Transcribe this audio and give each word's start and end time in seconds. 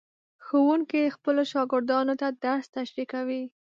ښوونکي 0.45 1.13
خپلو 1.15 1.41
شاګردانو 1.51 2.13
ته 2.21 2.27
درس 2.43 2.65
تشریح 2.77 3.07
کوي. 3.13 3.43